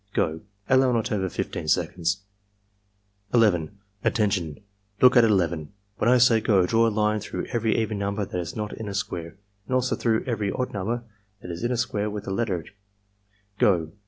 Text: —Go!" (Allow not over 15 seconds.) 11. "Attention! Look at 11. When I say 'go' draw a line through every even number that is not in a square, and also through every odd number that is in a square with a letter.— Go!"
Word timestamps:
—Go!" 0.15 0.41
(Allow 0.67 0.93
not 0.93 1.11
over 1.11 1.29
15 1.29 1.67
seconds.) 1.67 2.23
11. 3.35 3.77
"Attention! 4.03 4.59
Look 4.99 5.15
at 5.15 5.23
11. 5.23 5.73
When 5.97 6.09
I 6.09 6.17
say 6.17 6.41
'go' 6.41 6.65
draw 6.65 6.87
a 6.87 6.89
line 6.89 7.19
through 7.19 7.45
every 7.53 7.77
even 7.77 7.99
number 7.99 8.25
that 8.25 8.39
is 8.41 8.55
not 8.55 8.73
in 8.75 8.87
a 8.89 8.95
square, 8.95 9.37
and 9.67 9.75
also 9.75 9.95
through 9.95 10.23
every 10.25 10.51
odd 10.51 10.73
number 10.73 11.03
that 11.43 11.51
is 11.51 11.63
in 11.63 11.71
a 11.71 11.77
square 11.77 12.09
with 12.09 12.25
a 12.25 12.31
letter.— 12.31 12.65
Go!" 13.59 13.91